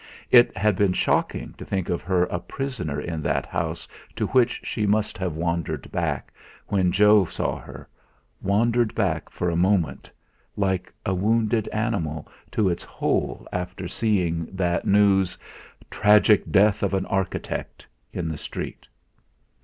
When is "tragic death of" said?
15.91-16.95